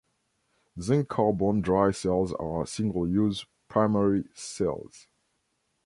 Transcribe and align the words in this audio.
Zinc-carbon 0.79 1.61
dry 1.61 1.91
cells 1.91 2.33
are 2.39 2.65
single-use 2.65 3.45
primary 3.69 4.23
cells. 4.33 5.05